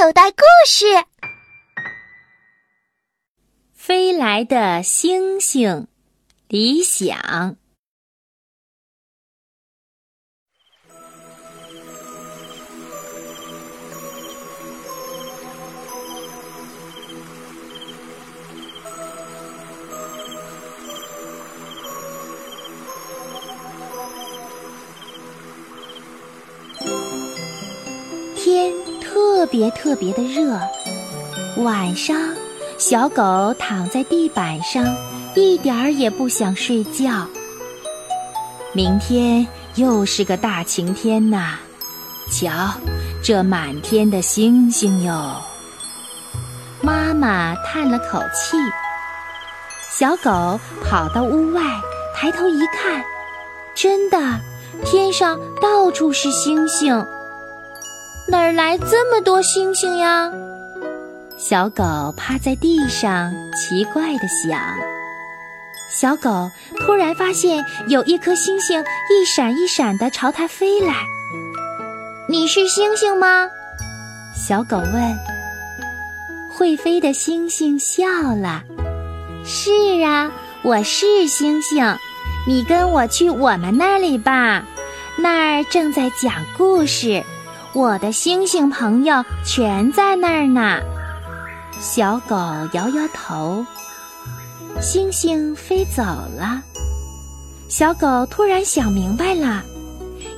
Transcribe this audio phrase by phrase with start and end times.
[0.00, 0.86] 口袋故事：
[3.74, 5.88] 飞来的星星，
[6.46, 7.56] 理想。
[28.36, 28.72] 天
[29.48, 30.58] 别特别的热，
[31.62, 32.16] 晚上，
[32.78, 34.84] 小狗躺在地板上，
[35.34, 37.26] 一点儿也不想睡觉。
[38.72, 41.58] 明天又是个大晴天呐，
[42.30, 42.50] 瞧，
[43.22, 45.34] 这满天的星星哟。
[46.80, 48.56] 妈妈叹了口气，
[49.90, 51.62] 小狗跑到屋外，
[52.14, 53.02] 抬头一看，
[53.74, 54.18] 真的，
[54.84, 57.04] 天上到处是星星。
[58.30, 60.30] 哪儿来这么多星星呀？
[61.38, 64.60] 小狗趴在地上，奇怪的想。
[65.90, 70.94] 小狗突然发现有一颗星星一闪一闪的朝它飞来。
[72.28, 73.48] 你是星星吗？
[74.34, 75.18] 小狗问。
[76.52, 78.62] 会飞的星星笑了。
[79.42, 79.70] 是
[80.04, 80.30] 啊，
[80.62, 81.96] 我是星星。
[82.46, 84.62] 你跟我去我们那里吧，
[85.16, 87.24] 那儿正在讲故事。
[87.78, 90.80] 我的星星朋友全在那儿呢。
[91.78, 92.34] 小狗
[92.72, 93.64] 摇摇头，
[94.80, 96.60] 星星飞走了。
[97.68, 99.62] 小狗突然想明白了，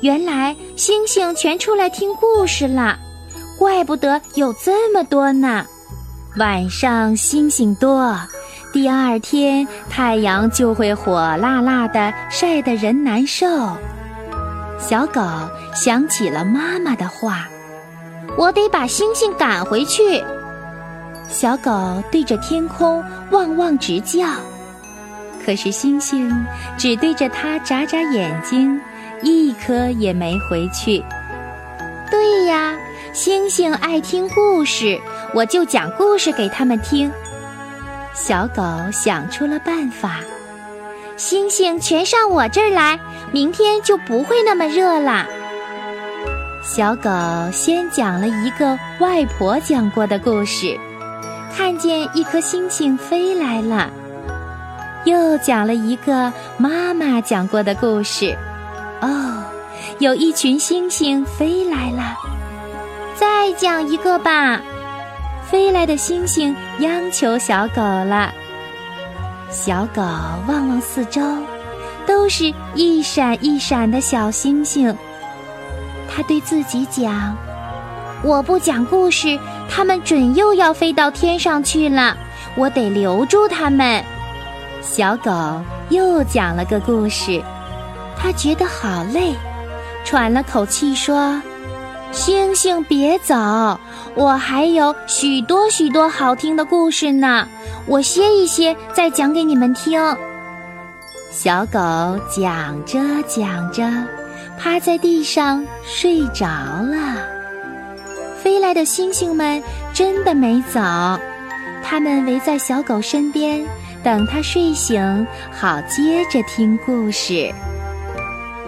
[0.00, 2.98] 原来星星全出来听故事了，
[3.56, 5.64] 怪不得有这么多呢。
[6.38, 8.18] 晚上星星多，
[8.72, 13.46] 第二天太阳就会火辣辣的，晒得人难受。
[14.78, 15.20] 小狗
[15.74, 17.46] 想起了妈妈的话
[18.38, 20.24] ：“我得把星星赶回去。”
[21.28, 24.26] 小狗对着天空汪汪直叫，
[25.44, 26.34] 可是星星
[26.78, 28.80] 只对着它眨眨眼睛，
[29.22, 31.04] 一颗也没回去。
[32.10, 32.74] 对呀，
[33.12, 34.98] 星星爱听故事，
[35.34, 37.12] 我就讲故事给他们听。
[38.14, 40.20] 小狗想出了办法。
[41.18, 42.96] 星星全上我这儿来，
[43.32, 45.26] 明天就不会那么热了。
[46.62, 47.10] 小狗
[47.52, 50.78] 先讲了一个外婆讲过的故事，
[51.56, 53.90] 看见一颗星星飞来了；
[55.04, 58.36] 又讲了一个妈妈讲过的故事，
[59.00, 59.42] 哦，
[59.98, 62.14] 有一群星星飞来了。
[63.16, 64.60] 再讲一个吧，
[65.50, 68.32] 飞来的星星央求小狗了。
[69.50, 70.02] 小狗
[70.46, 71.22] 望望四周，
[72.06, 74.94] 都是一闪一闪的小星星。
[76.08, 77.34] 它对自己讲
[78.22, 79.38] ：“我不讲故事，
[79.68, 82.14] 它们准又要飞到天上去了。
[82.56, 84.04] 我得留住它们。”
[84.82, 85.32] 小狗
[85.88, 87.42] 又讲了个故事，
[88.18, 89.34] 它觉得好累，
[90.04, 91.40] 喘了口气说
[92.12, 93.34] ：“星星别走，
[94.14, 97.46] 我还有许多许多好听的故事呢。”
[97.86, 99.98] 我歇一歇，再讲给你们听。
[101.30, 101.78] 小狗
[102.28, 103.90] 讲着讲着，
[104.58, 107.16] 趴在地上睡着了。
[108.42, 109.62] 飞来的星星们
[109.94, 110.80] 真的没走，
[111.82, 113.66] 它们围在小狗身边，
[114.02, 117.50] 等它睡醒，好接着听故事。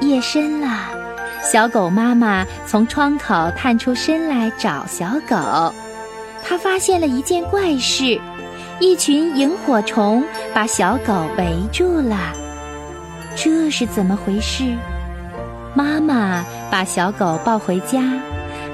[0.00, 0.68] 夜深了，
[1.50, 5.72] 小狗妈妈从窗口探出身来找小狗，
[6.42, 8.20] 它发现了一件怪事。
[8.80, 12.18] 一群萤火虫把小狗围住了，
[13.36, 14.64] 这是怎么回事？
[15.72, 18.02] 妈妈把小狗抱回家，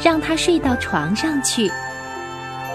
[0.02, 1.70] 让它睡到床上去。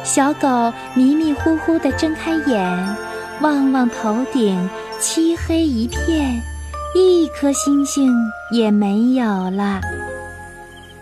[0.03, 2.95] 小狗迷迷糊糊地睁开眼，
[3.41, 4.69] 望望头顶，
[4.99, 6.39] 漆黑一片，
[6.97, 8.13] 一颗星星
[8.51, 9.79] 也没有了。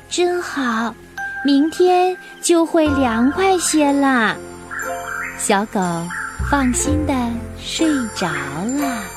[0.09, 0.93] 真好，
[1.45, 4.35] 明天就会凉快些啦。
[5.37, 5.79] 小狗
[6.49, 7.13] 放心的
[7.57, 9.14] 睡着了。